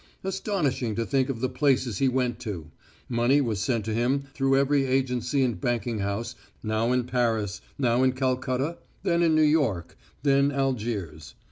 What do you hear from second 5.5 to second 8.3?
banking house, now in Paris, now in